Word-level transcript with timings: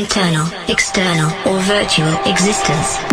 internal, 0.00 0.46
external, 0.68 1.30
or 1.46 1.60
virtual 1.60 2.14
existence. 2.24 3.09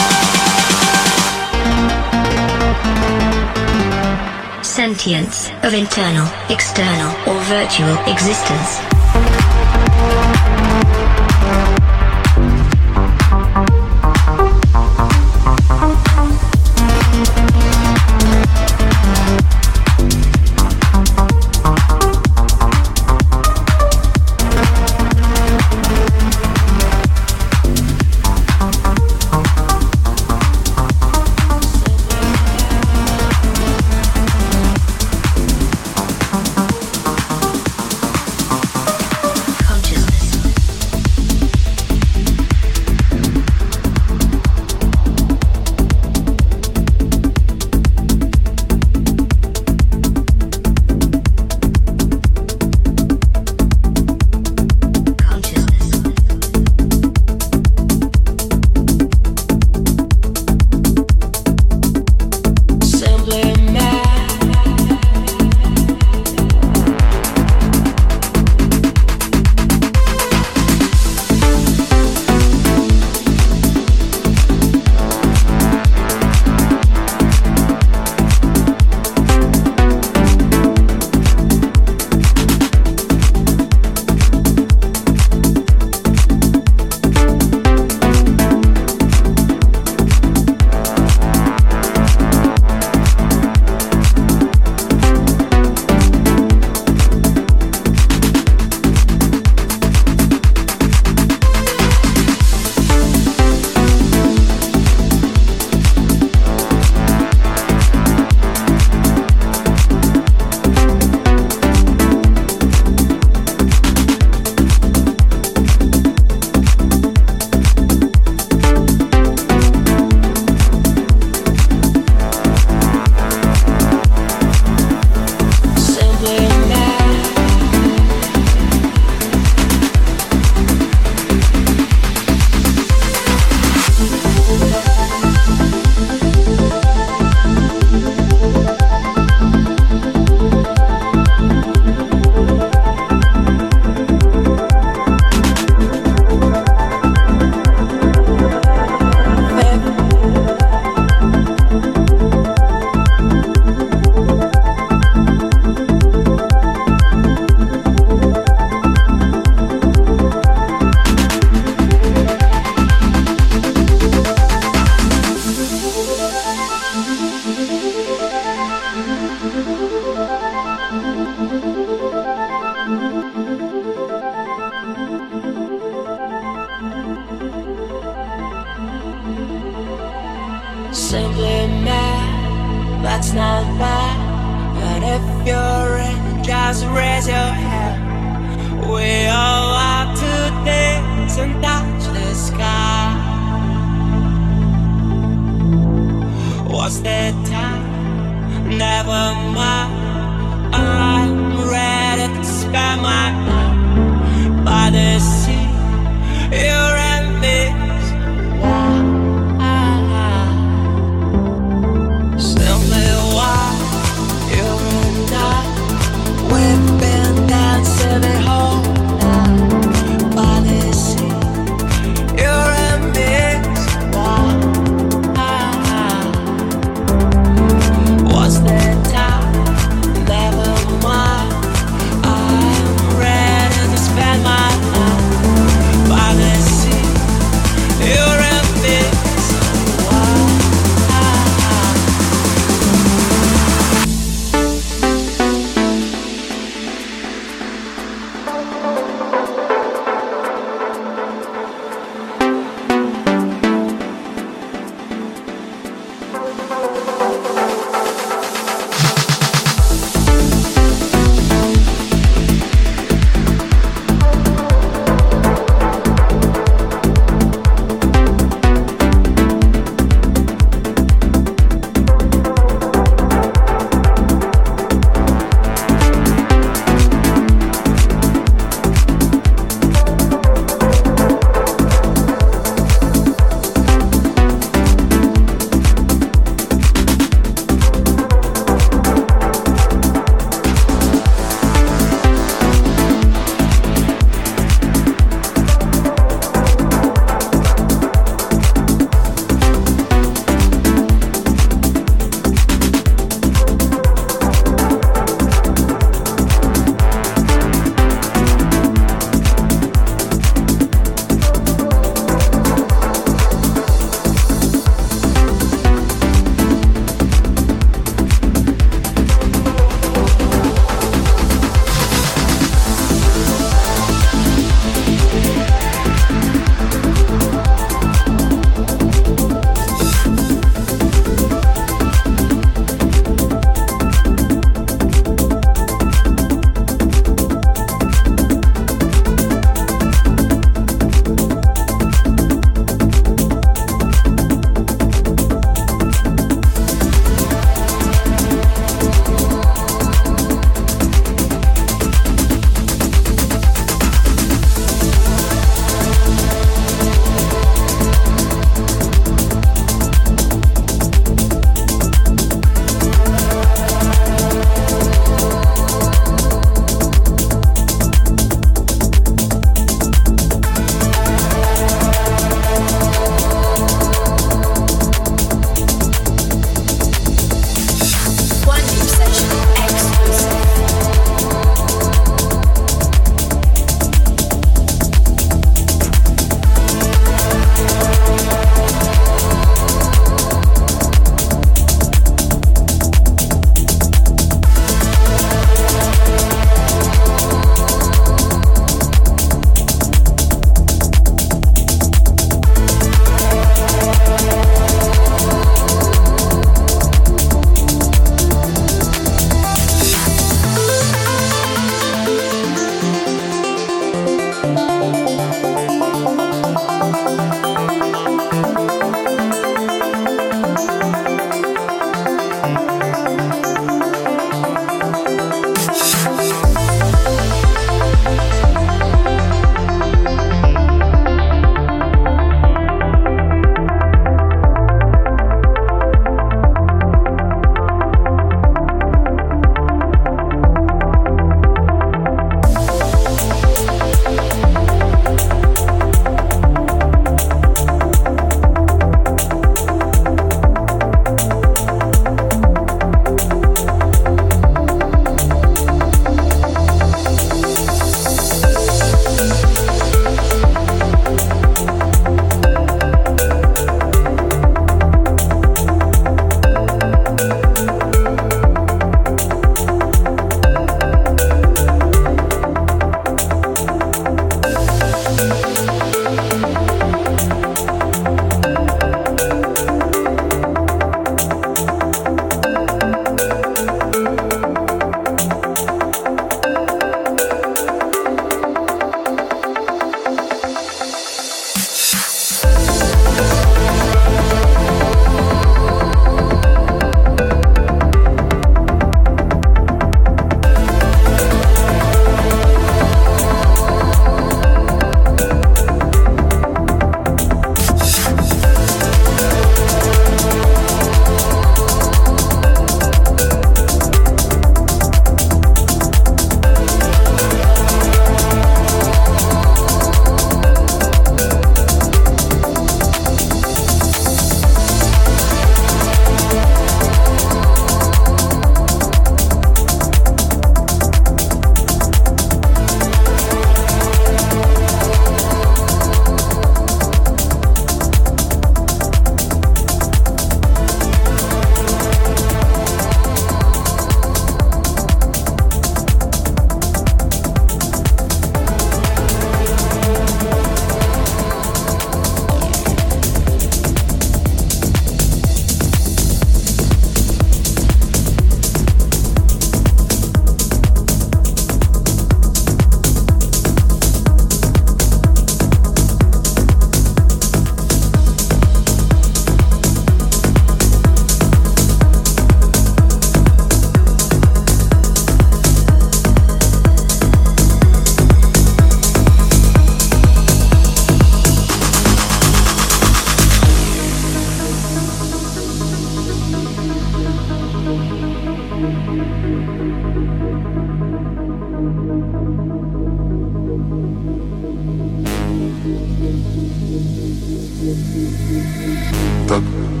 Stadt. 599.51 600.00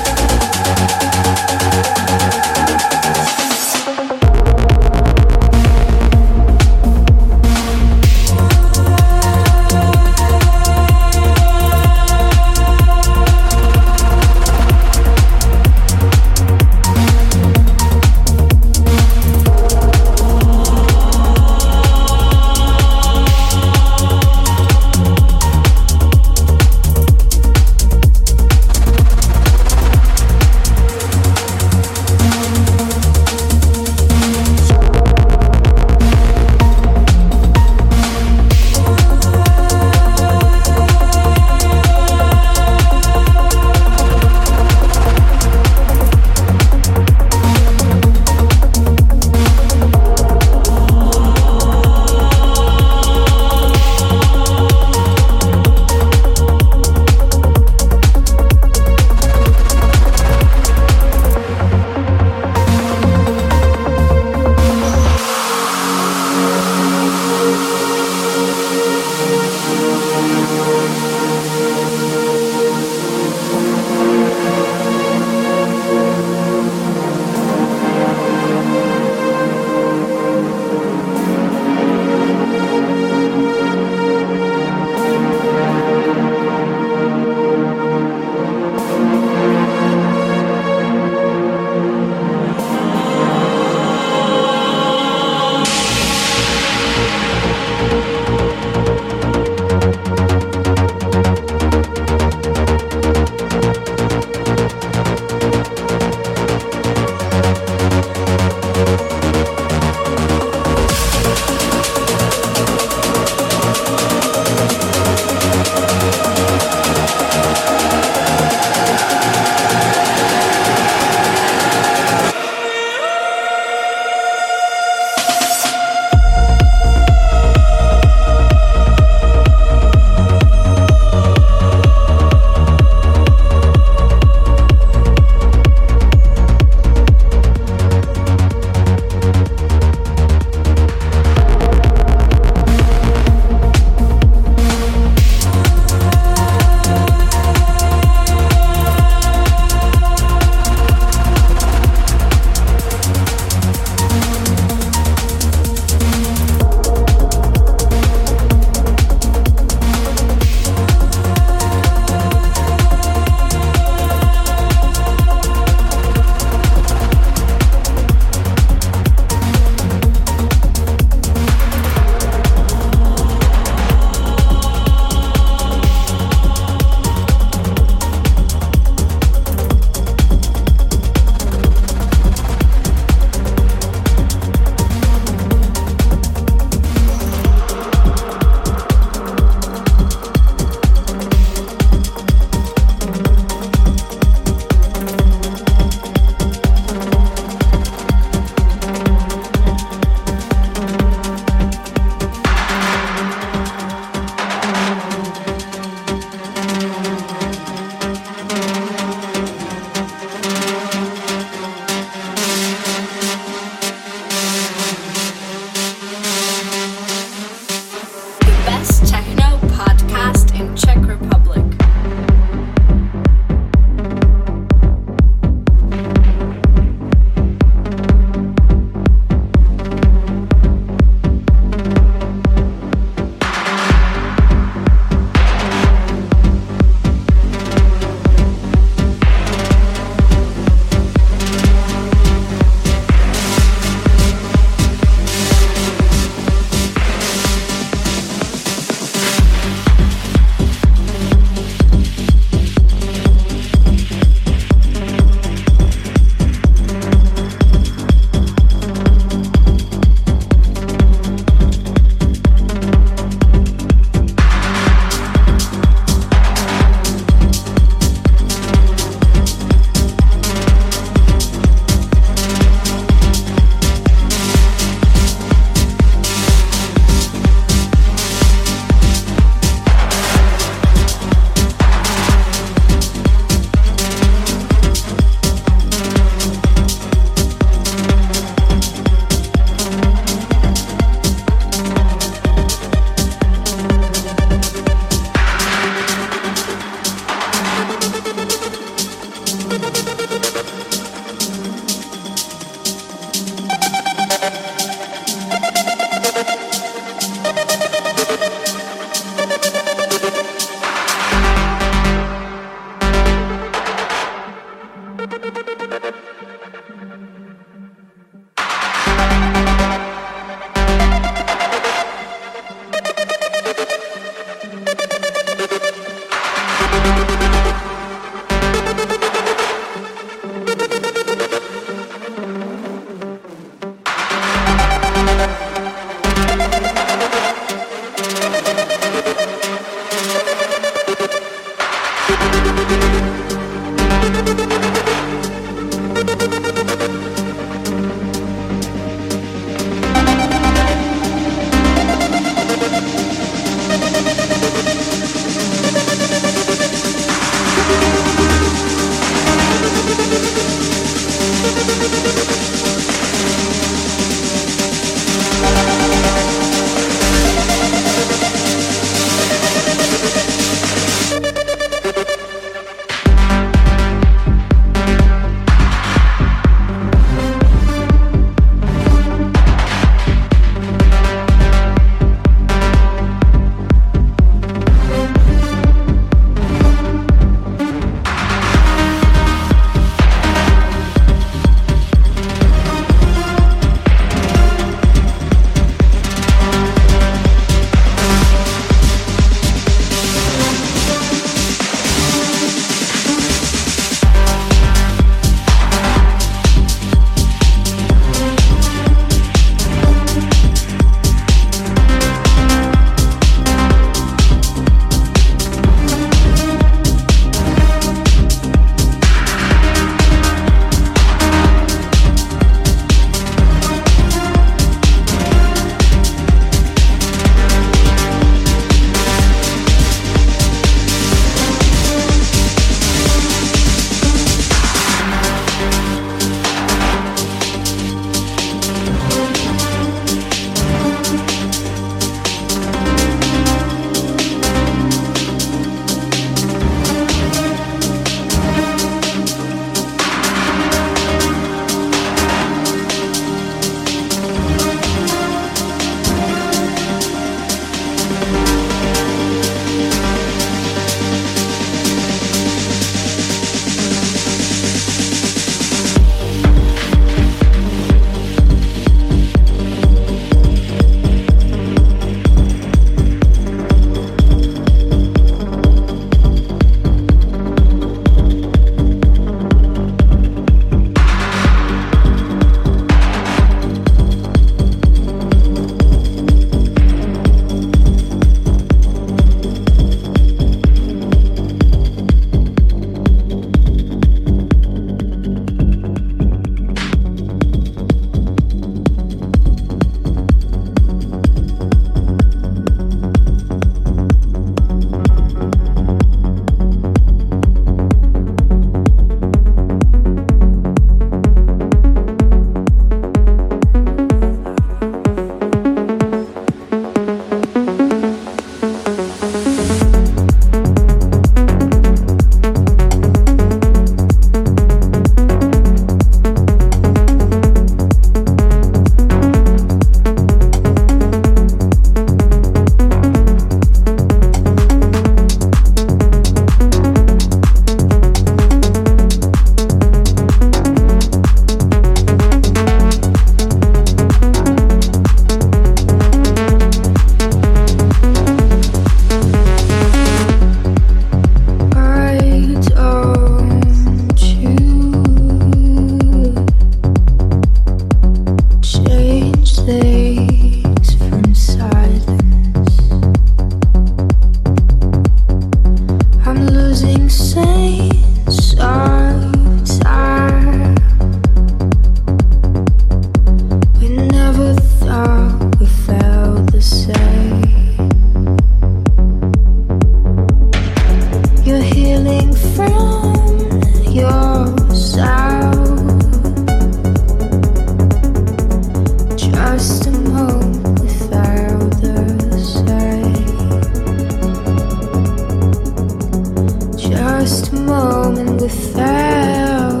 Fell, 598.94 600.00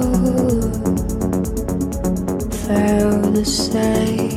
fell 2.50 3.20
the 3.32 3.44
same. 3.44 4.29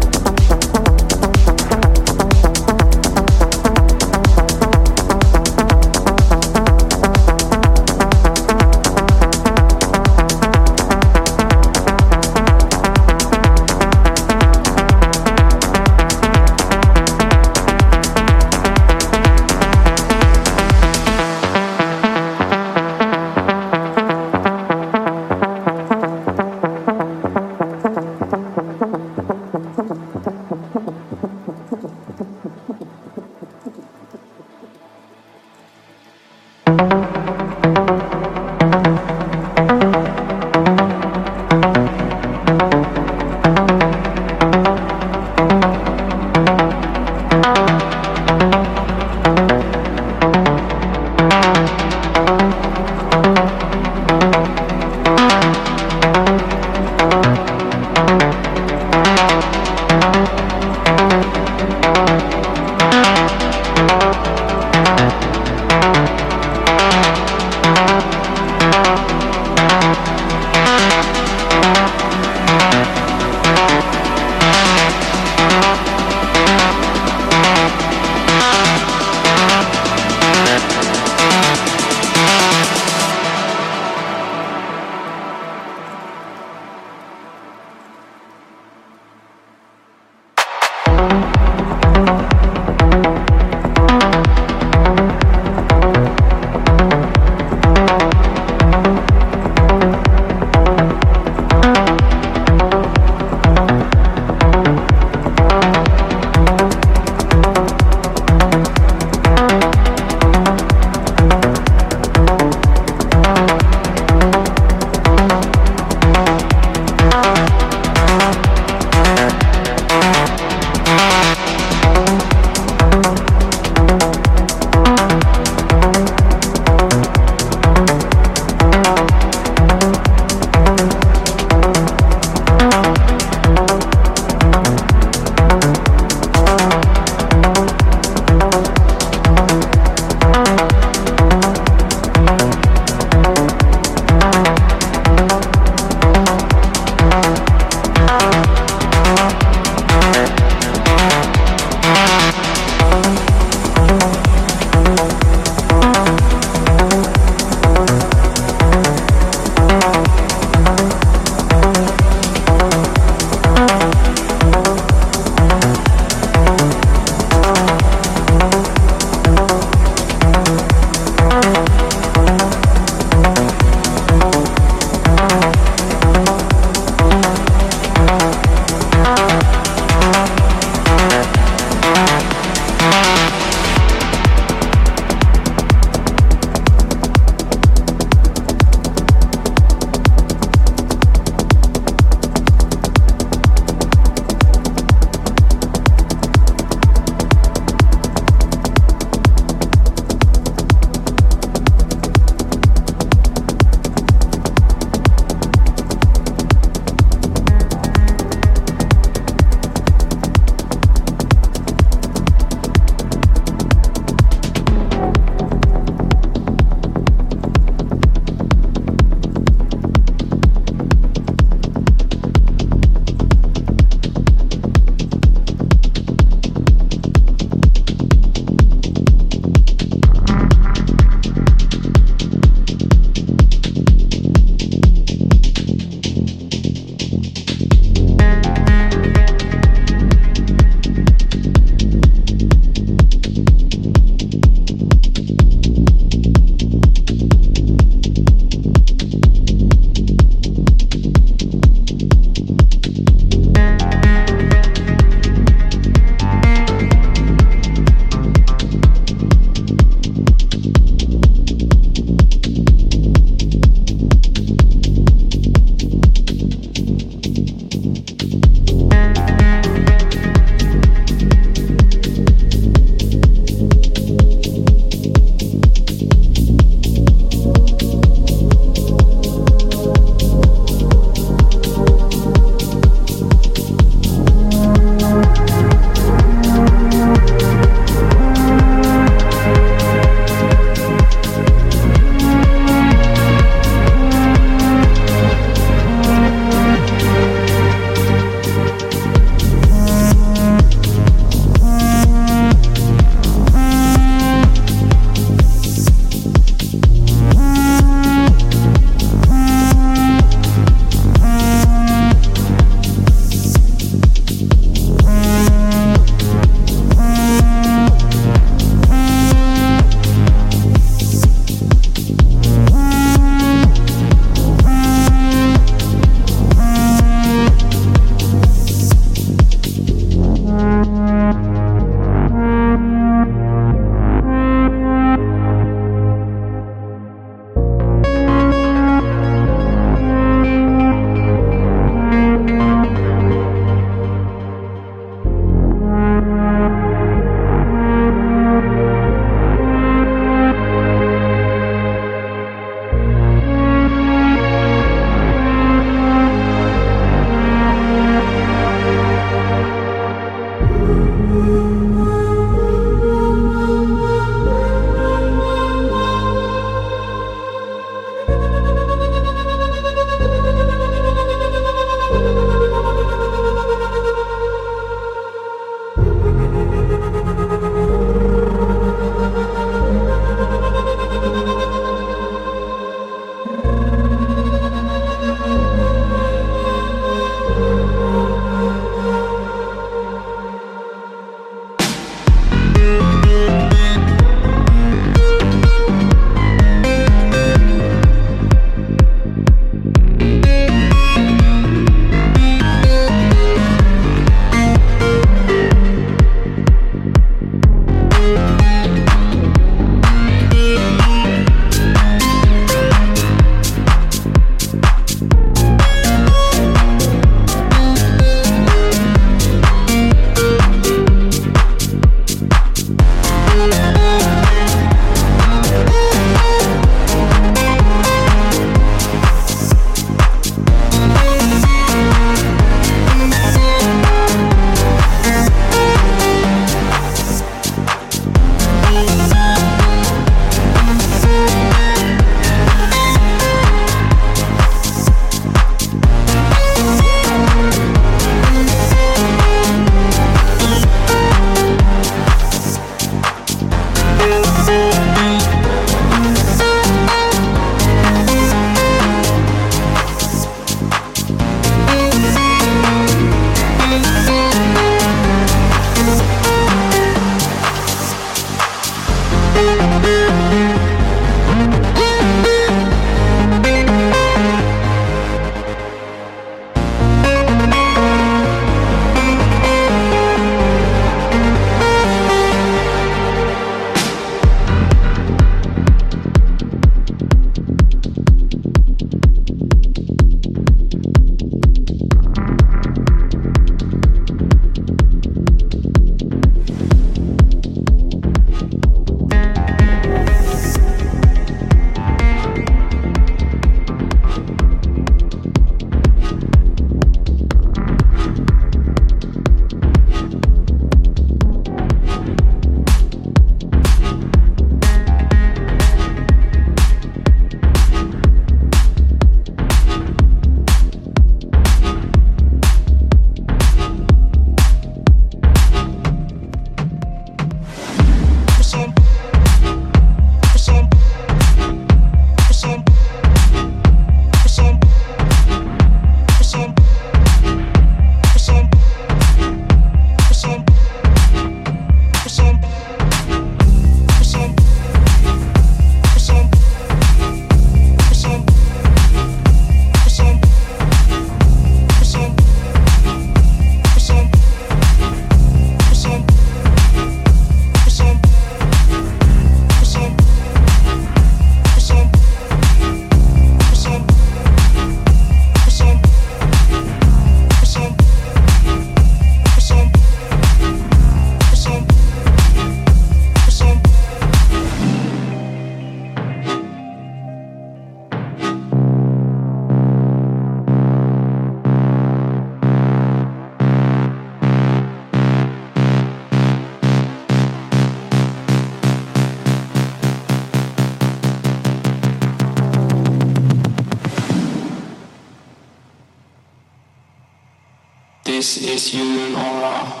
is, 598.57 598.69
is 598.69 598.87
human 598.87 599.35
aura. 599.35 600.00